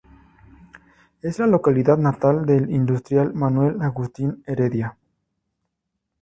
Es 1.21 1.37
la 1.37 1.45
localidad 1.45 1.95
natal 1.95 2.43
del 2.47 2.71
industrial 2.71 3.35
Manuel 3.35 3.79
Agustín 3.83 4.43
Heredia. 4.47 4.97